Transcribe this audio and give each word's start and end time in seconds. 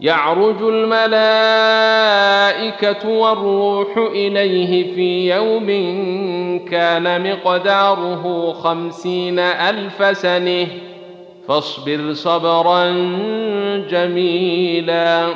يعرج 0.00 0.62
الملائكة 0.62 1.08
والروح 3.08 3.96
إليه 3.96 4.94
في 4.94 5.34
يوم 5.34 5.66
كان 6.70 7.32
مقداره 7.32 8.52
خمسين 8.52 9.38
ألف 9.38 10.18
سنة. 10.18 10.66
فاصبر 11.48 12.12
صبرا 12.12 12.90
جميلا. 13.90 15.26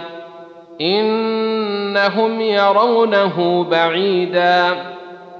إنهم 0.81 2.41
يرونه 2.41 3.67
بعيدا 3.71 4.77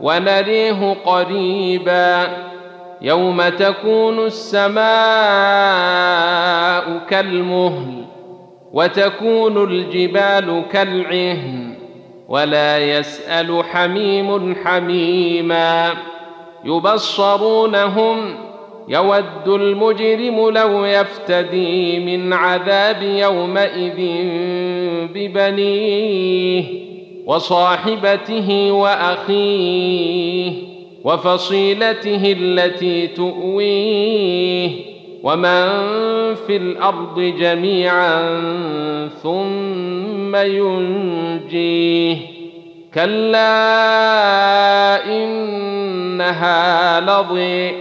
ونريه 0.01 0.97
قريبا. 1.05 2.27
يوم 3.03 3.49
تكون 3.49 4.27
السماء 4.27 4.81
كالمهل 7.09 8.00
وتكون 8.73 9.65
الجبال 9.65 10.63
كالعهن 10.73 11.75
ولا 12.29 12.99
يسأل 12.99 13.65
حميم 13.65 14.55
حميما. 14.65 15.93
يبصرونهم 16.65 18.35
يود 18.89 19.49
المجرم 19.49 20.51
لو 20.51 20.85
يفتدي 20.85 21.99
من 21.99 22.33
عذاب 22.33 23.03
يومئذ 23.03 23.99
ببنيه 25.15 26.65
وصاحبته 27.27 28.73
وأخيه 28.73 30.53
وفصيلته 31.05 32.37
التي 32.39 33.07
تؤويه. 33.07 34.90
ومن 35.23 36.35
في 36.35 36.57
الأرض 36.57 37.21
جميعا 37.21 38.39
ثم 39.23 40.37
ينجيه 40.37 42.17
كلا 42.95 43.47
انها 45.07 47.01
لظي 47.01 47.73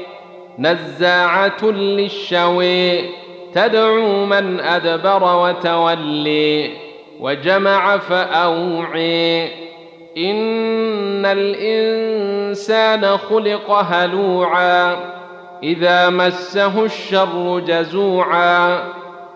نزاعه 0.60 1.64
للشوي 1.64 3.02
تدعو 3.54 4.26
من 4.26 4.60
ادبر 4.60 5.24
وتولي 5.38 6.70
وجمع 7.20 7.98
فاوعي 7.98 9.46
ان 10.18 11.26
الانسان 11.26 13.18
خلق 13.18 13.72
هلوعا 13.72 15.19
إذا 15.64 16.10
مسه 16.10 16.86
الشر 16.86 17.60
جزوعا 17.60 18.84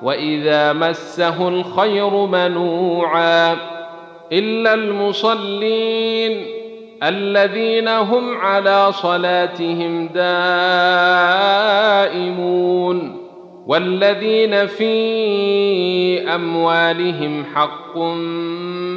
وإذا 0.02 0.74
مسه 0.74 1.48
الخير 1.48 2.10
منوعا 2.26 3.58
إلا 4.32 4.74
المصلين 4.74 6.46
الذين 7.04 7.88
هم 7.88 8.38
على 8.38 8.92
صلاتهم 8.92 10.08
دائمون 10.08 10.34
والذين 13.68 14.68
في 14.68 16.36
أموالهم 16.36 17.46
حق 17.56 17.98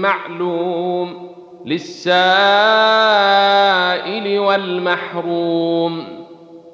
معلوم 0.00 1.30
للسائل 1.66 2.06
والمحروم 4.38 6.15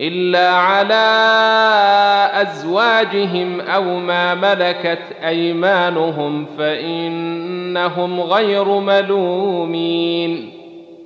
إلا 0.00 0.50
على 0.50 1.08
أزواجهم 2.42 3.60
أو 3.60 3.82
ما 3.82 4.34
ملكت 4.34 5.02
أيمانهم 5.24 6.46
فإنهم 6.58 8.20
غير 8.20 8.68
ملومين 8.68 10.50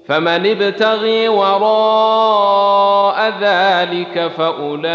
فمن 0.07 0.47
ابتغي 0.47 1.29
وراء 1.29 3.33
ذلك 3.41 4.31
فأولئك 4.37 4.89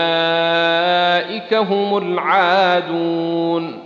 هم 1.54 1.98
العادون 1.98 3.80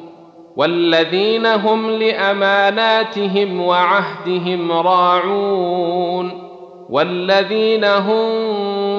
والذين 0.55 1.45
هم 1.45 1.91
لأماناتهم 1.91 3.61
وعهدهم 3.61 4.71
راعون 4.71 6.51
والذين 6.89 7.85
هم 7.85 8.31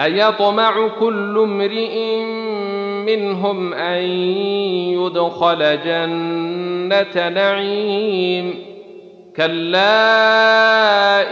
أيطمع 0.00 0.88
كل 1.00 1.38
امرئ 1.38 2.22
منهم 3.06 3.74
أن 3.74 4.02
يدخل 4.92 5.78
جنة 5.84 7.28
نعيم. 7.28 8.54
كلا 9.36 9.92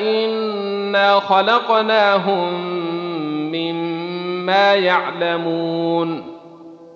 إنا 0.00 1.20
خلقناهم 1.20 2.54
مما 3.52 4.74
يعلمون. 4.74 6.22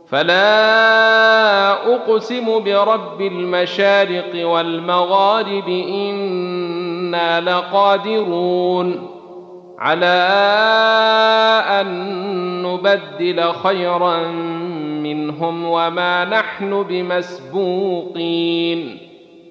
فلا 0.08 1.94
أقسم 1.94 2.64
برب 2.64 3.20
المشارق 3.20 4.47
والمغارب 4.48 5.69
إنا 5.69 7.41
لقادرون. 7.41 9.13
على 9.84 10.06
أن 11.81 12.62
نبدل 12.62 13.53
خيرا 13.53 14.28
منهم 15.03 15.65
وما 15.65 16.25
نحن 16.25 16.83
بمسبوقين. 16.83 18.99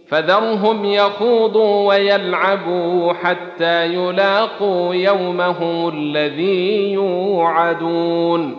فذرهم 0.08 0.86
يخوضوا 0.86 1.88
ويلعبوا 1.88 3.14
حتى 3.14 3.86
يلاقوا 3.86 4.96
يومهم 4.96 5.90
الذي 5.90 6.92
يوعدون. 6.92 8.58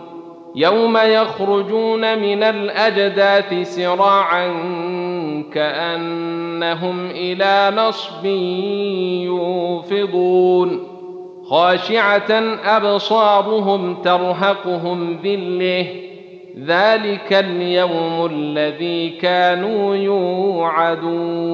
يوم 0.55 0.97
يخرجون 0.97 2.19
من 2.19 2.43
الأجداث 2.43 3.75
سراعا 3.75 4.47
كأنهم 5.53 7.09
إلى 7.09 7.73
نصب 7.77 8.25
يوفضون. 9.25 10.94
خاشعة 11.49 12.31
أبصارهم 12.65 14.01
ترهقهم 14.01 15.19
ذلة. 15.23 15.87
ذلك 16.59 17.33
اليوم 17.33 18.25
الذي 18.25 19.09
كانوا 19.09 19.95
يوعدون. 19.95 21.45